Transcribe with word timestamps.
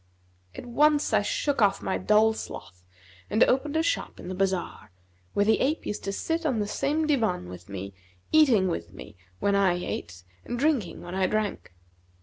At 0.55 0.65
once 0.65 1.13
I 1.13 1.21
shook 1.21 1.61
off 1.61 1.83
my 1.83 1.99
dull 1.99 2.33
sloth, 2.33 2.83
and 3.29 3.43
opened 3.43 3.75
a 3.77 3.83
shop 3.83 4.19
in 4.19 4.29
the 4.29 4.33
bazar, 4.33 4.89
where 5.35 5.45
the 5.45 5.59
ape 5.59 5.85
used 5.85 6.03
to 6.05 6.11
sit 6.11 6.43
on 6.43 6.57
the 6.59 6.65
same 6.67 7.05
divan 7.05 7.47
with 7.49 7.69
me 7.69 7.93
eating 8.31 8.67
with 8.67 8.91
me 8.93 9.15
when 9.39 9.53
I 9.53 9.75
ate 9.75 10.23
and 10.43 10.57
drinking 10.57 11.03
when 11.03 11.13
I 11.13 11.27
drank. 11.27 11.75